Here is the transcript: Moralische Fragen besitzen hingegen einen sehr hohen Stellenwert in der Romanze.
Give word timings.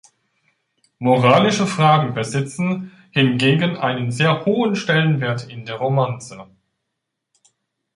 Moralische 0.97 1.67
Fragen 1.67 2.15
besitzen 2.15 2.91
hingegen 3.11 3.77
einen 3.77 4.11
sehr 4.11 4.45
hohen 4.45 4.75
Stellenwert 4.75 5.43
in 5.47 5.63
der 5.63 5.75
Romanze. 5.75 6.47